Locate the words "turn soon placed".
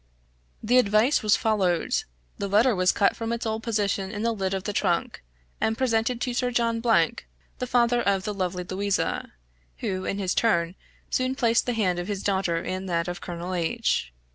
10.33-11.67